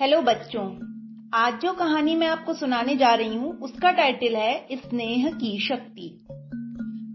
Hello 0.00 0.22
बच्चों। 0.22 0.64
आज 1.34 1.60
जो 1.60 1.72
कहानी 1.72 2.14
मैं 2.14 2.26
आपको 2.26 2.54
सुनाने 2.54 2.96
जा 2.96 3.14
रही 3.14 3.36
हूँ, 3.36 3.58
उसका 3.60 3.92
टाइटल 3.92 4.36
है 4.36 4.66
स्नेह 4.72 5.30
की 5.30 5.60
शक्ति। 5.60 6.26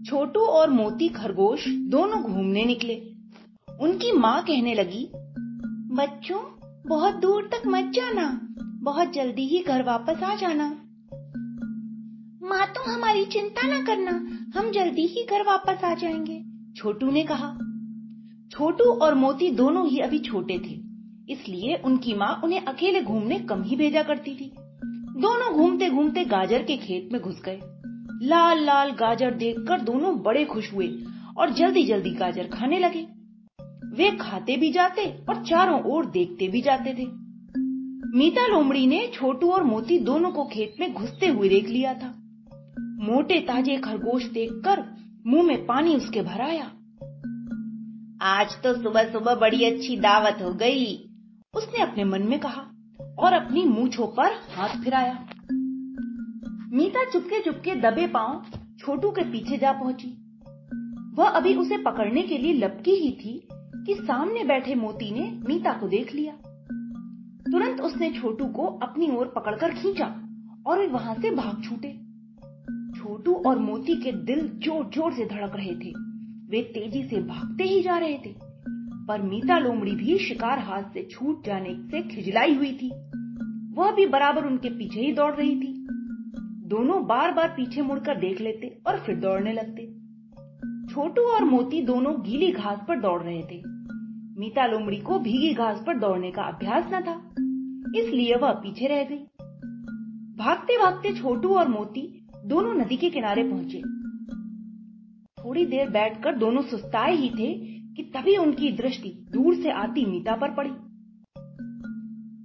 छोटू 0.06 0.40
और 0.40 0.70
मोती 0.70 1.08
खरगोश 1.08 1.68
दोनों 1.68 2.22
घूमने 2.22 2.64
निकले। 2.64 3.02
उनकी 3.80 4.12
माँ 4.12 4.42
कहने 4.42 4.74
लगी, 4.74 5.10
बच्चों, 5.94 6.38
बहुत 6.86 7.14
दूर 7.14 7.42
तक 7.42 7.62
मत 7.66 7.92
जाना। 7.94 8.40
बहुत 8.82 9.12
जल्दी 9.12 9.46
ही 9.46 9.64
घर 9.68 9.82
वापस 9.82 10.22
आ 10.22 10.34
जाना। 10.34 10.68
माँ 12.42 12.66
तो 12.66 12.92
हमारी 12.92 13.24
चिंता 13.24 13.80
न 13.80 13.84
करना। 13.84 14.10
हम 14.58 14.70
जल्दी 14.70 15.06
ही 15.06 15.26
घर 15.30 15.42
वापस 15.42 15.84
आ 15.84 15.94
जाएँगे। 15.94 16.44
छोटू 16.76 17.10
ने 17.10 17.24
कहा। 17.24 17.54
छोटू 18.50 18.84
और 18.84 19.14
मोती 19.14 19.50
दोनों 19.50 19.88
ही 19.88 19.98
अभी 19.98 20.18
छोटे 20.18 20.58
थे। 20.58 20.81
इसलिए 21.30 21.82
उनकी 21.84 22.14
माँ 22.14 22.40
उन्हें 22.44 22.64
अकेले 22.64 23.02
घूमने 23.02 23.38
कम 23.38 23.62
ही 23.62 23.76
भेजा 23.76 24.02
करती 24.02 24.34
थी। 24.34 24.52
दोनों 25.20 25.52
घूमते 25.54 25.90
घूमते 25.90 26.24
गाजर 26.24 26.62
के 26.62 26.76
खेत 26.76 27.08
में 27.12 27.20
घुस 27.22 27.42
गए। 27.44 27.60
लाल 28.22 28.64
लाल 28.64 28.90
गाजर 28.90 29.34
देखकर 29.34 29.80
दोनों 29.80 30.22
बड़े 30.22 30.44
खुश 30.44 30.72
हुए 30.72 30.88
और 31.38 31.50
जल्दी 31.50 31.82
जल्दी 31.82 32.10
गाजर 32.10 32.46
खाने 32.46 32.78
लगे। 32.78 33.06
वे 33.96 34.10
खाते 34.16 34.56
भी 34.56 34.72
जाते 34.72 35.06
और 35.28 35.44
चारों 35.44 35.82
ओर 35.82 36.06
देखते 36.06 36.48
भी 36.48 36.60
जाते 36.60 36.94
थे। 36.94 37.06
मीता 38.18 38.46
लोमड़ी 38.46 38.86
ने 38.86 39.10
छोटू 39.14 39.50
और 39.50 39.64
मोती 39.64 39.98
दोनों 39.98 40.30
को 40.30 40.44
खेत 40.44 40.74
में 40.80 40.94
घुसते 40.94 41.26
हुए 41.26 41.48
देख 41.48 41.68
लिया 41.68 41.94
था। 41.94 42.14
मोटे 42.78 43.40
ताजे 43.40 43.76
खरगोश 43.76 44.24
देखकर 44.24 44.84
मुँह 45.26 45.42
में 45.42 45.66
पानी 45.66 45.96
उसके 45.96 46.22
भर 46.22 46.40
आया। 46.40 46.70
आज 48.22 48.62
तो 48.62 48.82
सुबह 48.82 49.12
सुबह 49.12 49.34
बड़ी 49.34 49.64
अच्छी 49.64 49.96
दावत 49.96 50.38
हो 50.42 50.54
गई। 50.54 51.08
उसने 51.56 51.82
अपने 51.82 52.04
मन 52.04 52.22
में 52.22 52.38
कहा 52.40 52.60
और 53.18 53.32
अपनी 53.32 53.64
मूछों 53.64 54.06
पर 54.06 54.32
हाथ 54.50 54.68
फिराया। 54.84 55.12
मीता 56.72 57.04
चुपके 57.04 57.40
चुपके 57.40 57.74
दबे 57.74 58.06
पाँव 58.06 58.44
छोटू 58.78 59.10
के 59.10 59.22
पीछे 59.22 59.58
जा 59.58 59.72
पहुँची। 59.72 60.08
वह 61.14 61.28
अभी 61.28 61.54
उसे 61.54 61.76
पकड़ने 61.76 62.22
के 62.22 62.38
लिए 62.38 62.52
लपकी 62.52 62.90
ही 62.90 63.10
थी 63.10 63.48
कि 63.86 63.94
सामने 63.94 64.44
बैठे 64.44 64.74
मोती 64.74 65.10
ने 65.10 65.30
मीता 65.48 65.72
को 65.72 65.88
देख 65.88 66.14
लिया। 66.14 66.32
तुरंत 67.52 67.80
उसने 67.80 68.10
छोटू 68.10 68.46
को 68.46 68.66
अपनी 68.82 69.10
ओर 69.16 69.26
पकड़कर 69.26 69.74
खींचा 69.74 70.06
और 70.66 70.78
वे 70.78 70.86
वहाँ 70.86 71.14
से 71.14 71.30
भाग 71.30 71.62
छूटे। 71.64 71.92
छोटू 72.98 73.34
और 73.46 73.58
मोती 73.58 73.94
के 73.94 74.12
दिल 74.12 74.48
ज़ोर 74.64 74.90
ज़ोर 74.94 75.12
से 75.12 75.24
धड़क 75.24 75.56
रहे 75.56 75.74
थे। 75.74 75.92
वे 76.50 76.62
तेज़ी 76.62 77.02
से 77.02 77.16
भागते 77.16 77.64
ही 77.64 77.82
जा 77.82 77.98
रहे 77.98 78.18
थे। 78.26 78.51
पर 79.12 79.22
मीता 79.22 79.58
लोमड़ी 79.58 79.94
भी 79.94 80.16
शिकार 80.18 80.58
हाथ 80.58 80.82
से 80.82 81.02
छूट 81.10 81.46
जाने 81.46 81.72
से 81.90 82.00
खिजलाई 82.02 82.54
हुई 82.54 82.72
थी। 82.72 82.88
वह 83.74 83.90
भी 83.90 84.06
बराबर 84.06 84.44
उनके 84.44 84.68
पीछे 84.68 85.00
ही 85.00 85.12
दौड़ 85.12 85.34
रही 85.34 85.54
थी। 85.56 85.72
दोनों 86.68 87.04
बार 87.06 87.32
बार 87.32 87.48
पीछे 87.48 87.82
मुड़कर 87.82 88.18
देख 88.18 88.40
लेते 88.40 88.68
और 88.86 88.98
फिर 88.98 89.16
दौड़ने 89.16 89.52
लगते। 89.52 89.84
छोटू 90.92 91.22
और 91.22 91.44
मोती 91.44 91.82
दोनों 91.82 92.14
गीली 92.22 92.50
घास 92.52 92.78
पर 92.88 93.00
दौड़ 93.00 93.22
रहे 93.22 93.42
थे। 93.42 93.60
मीता 94.38 94.66
लोमड़ी 94.66 94.96
को 95.00 95.18
भीगी 95.18 95.52
घास 95.54 95.82
पर 95.86 95.98
दौड़ने 95.98 96.30
का 96.30 96.42
अभ्यास 96.42 96.88
न 96.94 97.00
था, 97.00 97.16
इसलिए 97.96 98.36
वह 98.36 98.52
पीछे 98.52 98.86
रह 98.86 99.02
गई। 99.02 99.18
भागते 100.36 100.78
भागते 100.78 101.12
छोटू 101.12 101.54
और 101.56 101.68
मोती 101.68 102.06
दोनों 102.46 102.74
नदी 102.74 102.96
के 102.96 103.10
किनारे 103.10 103.42
पहुँचे। 103.42 103.82
थोड़ी 105.38 105.66
देर 105.66 105.90
बैठकर 105.90 106.36
दोनों 106.36 106.62
सुस्ताए 106.62 107.14
ही 107.14 107.30
थे 107.30 107.50
कि 107.96 108.02
तभी 108.02 108.36
उनकी 108.36 108.72
दृष्टि 108.72 109.26
दूर 109.32 109.54
से 109.54 109.70
आती 109.70 110.06
मीता 110.06 110.36
पर 110.36 110.50
पड़ी। 110.50 110.70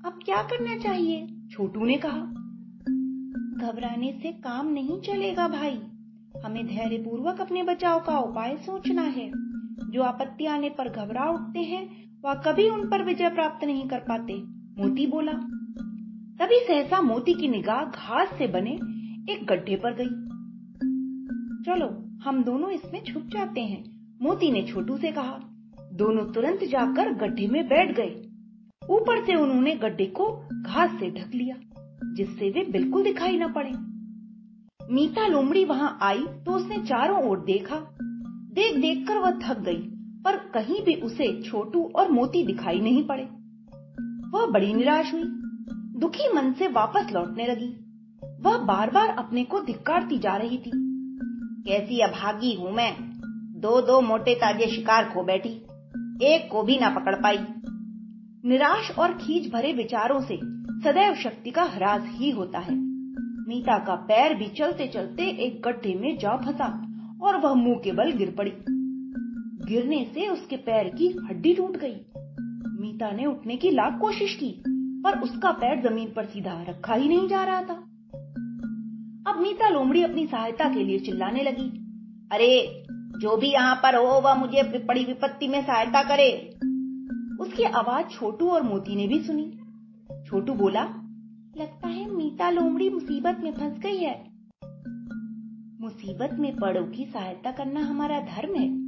अब 0.06 0.20
क्या 0.26 0.44
करना 0.44 0.78
चाहिए? 0.78 1.28
छोटू 1.52 1.86
ने 1.86 1.98
कहा 2.06 2.34
घबराने 3.68 4.20
से 4.24 4.32
काम 4.32 4.68
नहीं 4.68 5.02
चलेगा 5.02 5.48
भाई। 5.48 5.80
हमें 6.46 6.68
धैर्य 6.68 6.98
पूर्वक 6.98 7.42
अपने 7.42 7.64
बचाव 7.64 8.00
का 8.00 8.20
उपाय 8.20 8.58
सोचना 8.58 9.02
है। 9.02 9.32
जो 9.92 10.04
आपत्ति 10.04 10.46
आने 10.46 10.70
पर 10.70 10.90
घबरा 10.90 11.30
उठते 11.30 11.60
हैं 11.60 12.12
वह 12.26 12.34
कभी 12.34 12.70
उन 12.70 12.90
पर 12.90 13.04
विजय 13.04 13.30
प्राप्त 13.30 13.66
नहीं 13.66 13.88
कर 13.88 14.00
पाते 14.00 14.34
मोती 14.82 15.08
बोला। 15.08 15.34
तभी 16.40 16.56
सहसा 16.68 17.02
मोती 17.02 17.34
की 17.34 17.48
निगाह 17.48 17.84
घास 17.84 18.28
से 18.28 18.48
बने 18.48 18.72
एक 19.34 19.46
गड्ढे 19.46 19.76
पर 19.76 19.94
गई। 19.94 20.28
चलो 21.66 22.20
हम 22.24 22.44
दोनों 22.44 22.72
इसमें 22.72 23.04
छुप 23.04 23.24
जाते 23.24 23.62
हैं। 23.62 23.97
मोती 24.22 24.52
ने 24.52 24.62
छोटू 24.64 24.98
से 24.98 25.12
कहा, 25.12 25.40
दोनों 25.94 26.24
तुरंत 26.26 26.64
जाकर 26.64 27.14
गड्ढे 27.16 27.48
में 27.48 27.68
बैठ 27.68 27.96
गए। 27.96 28.16
ऊपर 28.82 29.26
से 29.26 29.36
उन्होंने 29.36 29.76
गड्ढे 29.76 30.06
को 30.12 30.32
घास 30.64 31.00
से 31.00 31.10
ढक 31.12 31.34
लिया, 31.36 31.56
जिससे 32.16 32.50
वे 32.50 32.64
बिल्कुल 32.72 33.04
दिखाई 33.04 33.38
न 33.38 33.52
पड़े। 33.54 33.72
मीता 34.80 35.28
लोमड़ी 35.28 35.64
वहाँ 35.66 35.98
आई 36.02 36.26
तो 36.46 36.52
उसने 36.52 36.78
चारों 36.78 37.24
ओर 37.30 37.40
देखा। 37.40 37.76
देख 38.54 38.78
देख 38.78 39.08
कर 39.08 39.18
वह 39.18 39.40
थक 39.40 39.60
गई, 39.60 39.82
पर 40.26 40.38
कहीं 40.54 40.84
भी 40.84 40.96
उसे 41.02 41.32
छोटू 41.42 41.84
और 41.96 42.12
मोती 42.12 42.46
दिखाई 42.46 42.80
नहीं 42.80 43.04
पड़े। 43.08 43.24
वह 44.34 44.46
बड़ी 44.46 44.74
निराश 44.74 45.14
हुई, 45.14 45.24
दुखी 46.00 46.34
मन 46.34 46.52
से 46.54 46.68
वापस 46.68 47.12
लौटने 47.14 47.48
लगी। 47.48 47.70
वह 48.42 48.58
बार 48.66 48.90
बार 48.92 49.10
अपने 49.18 49.44
को 49.44 49.60
धिक्कारती 49.60 50.18
जा 50.20 50.36
रही 50.38 50.58
थी, 50.58 50.72
कैसी 51.66 52.00
अभागी 52.00 52.54
हूँ 52.54 52.72
मैं? 52.72 52.92
दो 53.58 53.82
दो 53.82 54.02
मोटे 54.02 54.36
ताजे 54.36 54.68
शिकार 54.68 55.06
खो 55.06 55.24
बैठी। 55.24 55.50
एक 56.26 56.50
को 56.52 56.64
भी 56.64 56.78
ना 56.80 56.90
पकड़ 56.90 57.16
पाई। 57.16 57.38
निराश 58.46 58.92
और 59.00 59.14
खींच 59.14 59.54
भरे 59.54 59.74
विचारों 59.74 60.22
से 60.22 60.36
सदैव 60.84 61.16
शक्ति 61.16 61.52
का 61.52 61.64
ह्रास 61.64 62.02
ही 62.06 62.30
होता 62.30 62.60
है। 62.60 62.76
मीता 63.48 63.80
का 63.80 63.96
पैर 63.96 64.34
भी 64.34 64.48
चलते 64.48 64.88
चलते 64.88 65.24
एक 65.24 65.62
गड्ढे 65.62 65.96
में 65.96 66.18
जा 66.18 66.38
फंसा 66.38 66.88
और 67.22 67.38
वह 67.38 67.54
मुँह 67.54 67.82
के 67.84 67.92
बल 67.92 68.12
गिर 68.12 68.36
पड़ी। 68.38 68.52
गिरने 69.74 70.12
से 70.14 70.28
उसके 70.28 70.58
पैर 70.58 70.88
की 70.88 71.08
हड्डी 71.08 71.54
टूट 71.54 71.78
गई। 71.78 71.96
मीता 72.82 73.12
ने 73.12 73.26
उठने 73.26 73.56
की 73.56 73.72
लाख 73.72 73.98
कोशिश 74.02 74.36
की, 74.36 74.64
पर 75.04 75.20
उसका 75.20 75.52
पैर 75.52 75.90
ज़मीन 75.90 76.14
पर 76.16 76.26
सीधा 76.26 76.66
रखा 76.70 76.94
ही 76.94 77.08
नहीं 77.08 77.28
जा 77.28 77.44
रहा 77.44 77.62
था। 77.62 77.84
अब 79.32 79.40
मीता 79.42 79.70
लोमड़ी 79.70 80.04
अपनी 80.04 80.28
सहायता 80.28 80.74
के 80.74 80.84
लिए 80.84 81.00
चिल्लाने 81.00 81.44
लगी। 81.44 81.84
अरे 82.32 82.84
जो 83.18 83.38
भी 83.38 83.48
यहाँ 83.48 83.76
पर 83.76 83.96
हो, 83.96 84.22
वह 84.22 84.34
मुझे 84.34 84.64
बड़ी 84.64 85.06
विपत्ति 85.06 85.48
में 85.48 85.66
सहायता 85.66 86.04
करे। 86.04 86.60
उसकी 87.42 87.64
आवाज़ 87.64 88.06
छोटू 88.06 88.50
और 88.50 88.64
मोती 88.64 88.96
ने 88.96 89.08
भी 89.08 89.24
सुनी। 89.24 89.60
छोटू 90.28 90.54
बोला, 90.54 90.84
लगता 91.58 91.88
है 91.88 92.16
मीता 92.16 92.50
लोमड़ी 92.50 92.90
मुसीबत 92.90 93.38
में 93.44 93.52
फंस 93.52 93.80
गई 93.80 93.98
है। 93.98 94.26
मुसीबत 95.82 96.30
में 96.40 96.56
पड़ो 96.56 96.84
की 96.84 97.06
सहायता 97.06 97.52
करना 97.52 97.80
हमारा 97.80 98.20
धर्म 98.20 98.56
है, 98.56 98.88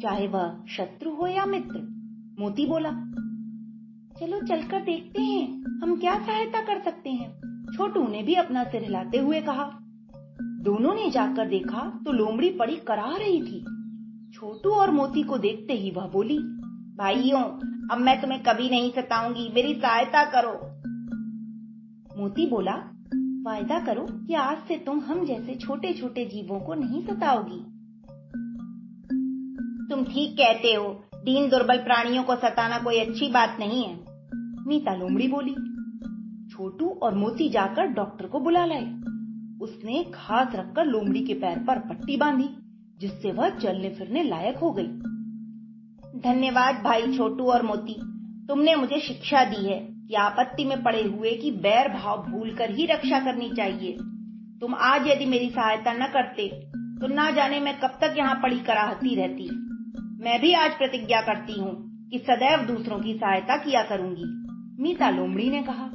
चाहे 0.00 0.28
वह 0.28 0.64
शत्रु 0.68 1.10
हो 1.10 1.26
या 1.26 1.46
मित्र। 1.46 1.78
मोती 2.38 2.66
बोला, 2.66 2.90
चलो 4.20 4.46
चलकर 4.46 4.80
देखते 4.80 5.22
हैं, 5.22 5.48
हम 5.82 5.96
क्या 5.96 6.14
सहायता 6.14 6.62
कर 6.62 6.80
सकते 6.80 7.10
हैं? 7.10 7.38
छोटू 7.76 8.08
ने 8.08 8.22
भी 8.22 8.34
अपना 8.34 8.64
सिर 8.64 8.82
हिलाते 8.82 9.18
हुए 9.18 9.40
कहा 9.40 9.78
दोनों 10.60 10.94
ने 10.94 11.10
जाकर 11.10 11.48
देखा 11.48 12.02
तो 12.04 12.12
लोमड़ी 12.12 12.50
पड़ी 12.50 12.76
करा 12.76 13.16
रही 13.16 13.42
थी। 13.42 13.60
छोटू 14.32 14.70
और 14.70 14.90
मोती 14.90 15.22
को 15.22 15.38
देखते 15.38 15.72
ही 15.72 15.90
वह 15.90 16.06
बोली, 16.06 16.38
भाइयों, 16.98 17.42
अब 17.88 17.98
मैं 17.98 18.20
तुम्हें 18.20 18.42
कभी 18.42 18.70
नहीं 18.70 18.90
सताऊँगी, 18.90 19.52
मेरी 19.54 19.74
सहायता 19.74 20.24
करो। 20.24 20.54
मोती 22.20 22.46
बोला, 22.46 22.72
वायदा 23.46 23.78
करो 23.86 24.06
कि 24.26 24.34
आज 24.34 24.58
से 24.58 24.76
तुम 24.76 25.00
हम 25.00 25.24
जैसे 25.24 25.54
छोटे 25.54 25.92
छोटे 25.92 26.24
जीवों 26.24 26.60
को 26.60 26.74
नहीं 26.74 27.06
सताओगी। 27.06 27.60
तुम 29.90 30.04
ठीक 30.04 30.32
कहते 30.32 30.74
हो, 30.74 31.04
दीन 31.14 31.48
दुर्बल 31.50 31.76
प्राणियों 31.76 32.24
को 32.24 32.34
सताना 32.36 32.78
कोई 32.78 32.98
अच्छी 32.98 33.30
बात 33.30 33.56
नहीं 33.58 33.84
है। 33.84 33.94
मीता 34.66 34.94
लोमड़ी 34.94 35.28
बोली। 35.28 35.54
छोटू 36.50 36.88
और 36.88 37.14
मोती 37.14 37.48
जाकर 37.48 37.86
डॉक्टर 37.86 38.26
को 38.26 38.40
बुला 38.40 38.64
लाए। 38.64 39.07
उसने 39.60 40.02
घास 40.04 40.54
रखकर 40.54 40.84
लोमड़ी 40.84 41.20
के 41.20 41.34
पैर 41.34 41.58
पर 41.58 41.78
पट्टी 41.88 42.16
बांधी, 42.16 42.48
जिससे 43.00 43.32
वह 43.32 43.48
चलने 43.58 43.88
फिरने 43.90 44.22
लायक 44.22 44.56
हो 44.56 44.70
गई। 44.72 44.88
धन्यवाद 46.22 46.82
भाई 46.84 47.16
छोटू 47.16 47.44
और 47.44 47.62
मोती, 47.62 47.94
तुमने 48.48 48.74
मुझे 48.76 49.00
शिक्षा 49.00 49.44
दी 49.44 49.64
है 49.64 49.78
कि 50.08 50.14
आपत्ति 50.16 50.64
में 50.64 50.82
पड़े 50.82 51.02
हुए 51.02 51.30
की 51.32 51.50
बैर 51.60 51.88
भाव 51.92 52.22
भूल 52.22 52.54
कर 52.54 52.70
ही 52.70 52.86
रक्षा 52.86 53.18
करनी 53.20 53.50
चाहिए। 53.50 53.96
तुम 54.60 54.74
आज 54.74 55.06
यदि 55.06 55.26
मेरी 55.26 55.50
सहायता 55.50 55.92
न 55.94 56.06
करते 56.08 56.48
तो 57.00 57.06
ना 57.06 57.30
जाने 57.30 57.60
मैं 57.60 57.78
कब 57.80 57.98
तक 58.00 58.14
यहाँ 58.18 58.34
पड़ी 58.34 58.58
कराहती 58.60 59.14
रहती। 59.14 59.48
मैं 60.22 60.40
भी 60.40 60.52
आज 60.54 60.78
प्रतिज्ञा 60.78 61.20
करती 61.22 61.60
हूँ 61.60 61.72
कि 62.10 62.18
सदैव 62.20 62.64
दूसरों 62.66 62.98
की 62.98 63.14
सहायता 63.14 63.56
किया 63.56 63.82
करूँगी, 63.82 64.24
मीता 64.82 65.10
लोमड़ी 65.10 65.48
ने 65.50 65.62
कहा। 65.62 65.90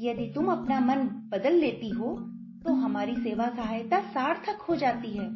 यदि 0.00 0.32
तुम 0.34 0.46
अपना 0.46 0.80
मन 0.80 0.96
बदल 1.04 1.52
लेती 1.52 1.88
हो 1.88 2.16
तो 2.64 2.72
हमारी 2.72 3.14
सेवा 3.16 3.46
सहायता 3.46 4.00
सार्थक 4.00 4.62
हो 4.62 4.76
जाती 4.76 5.10
है। 5.10 5.30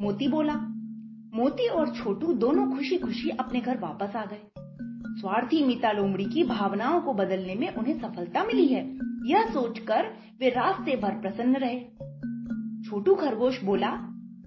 मोती 0.00 0.28
बोला, 0.28 0.54
मोती 1.34 1.68
और 1.68 1.94
छोटू 1.94 2.32
दोनों 2.32 2.76
खुशी 2.76 2.98
खुशी 2.98 3.30
अपने 3.30 3.60
घर 3.60 3.78
वापस 3.78 4.16
आ 4.16 4.24
गए। 4.24 4.50
स्वार्थी 5.20 5.64
मीता 5.64 5.92
लोमड़ी 5.92 6.24
की 6.24 6.44
भावनाओं 6.44 7.00
को 7.00 7.14
बदलने 7.14 7.54
में 7.54 7.74
उन्हें 7.74 7.98
सफलता 8.00 8.44
मिली 8.44 8.66
है। 8.66 8.98
यह 9.26 9.50
सोचकर 9.50 10.14
वे 10.40 10.48
रास्ते 10.48 10.96
भर 10.96 11.10
प्रसन्न 11.10 11.56
रहे। 11.56 11.80
छोटू 12.84 13.14
खरगोश 13.14 13.64
बोला, 13.64 13.90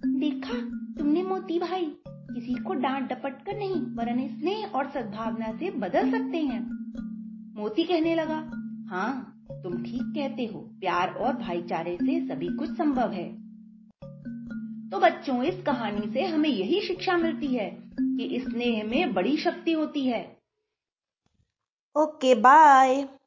देखा, 0.06 0.58
तुमने 0.98 1.24
मोती 1.24 1.60
भाई। 1.60 1.86
किसी 2.08 2.54
को 2.54 2.74
डांट 2.74 3.10
डपट 3.10 3.46
कर 3.46 3.58
नहीं, 3.58 3.76
वरन 3.76 4.28
स्नेह 4.28 4.66
और 4.76 4.86
सद्भावना 4.90 5.52
से 5.52 5.72
बदल 5.72 6.12
सकते 6.12 6.38
हैं। 6.38 6.62
मोती 7.58 7.84
कहने 7.84 8.16
लगा 8.16 8.59
हाँ 8.90 9.44
तुम 9.52 9.84
ठीक 9.84 10.02
कहते 10.02 10.46
हो, 10.46 10.60
प्यार 10.60 11.14
और 11.14 11.34
भाईचारे 11.34 11.96
से 11.96 12.28
सभी 12.28 12.48
कुछ 12.48 12.70
संभव 12.78 13.12
है। 13.12 13.34
तो 14.90 15.00
बच्चों, 15.00 15.44
इस 15.44 15.64
कहानी 15.64 16.14
से 16.14 16.26
हमें 16.26 16.50
यही 16.50 16.82
शिक्षा 16.82 17.18
मिलती 17.18 17.48
है 17.48 17.70
कि 18.02 18.46
स्नेह 18.50 18.84
में 18.84 19.14
बड़ी 19.14 19.38
शक्ति 19.38 19.72
होती 19.72 20.06
है। 20.06 20.38
Okay, 21.98 22.36
bye. 22.36 23.19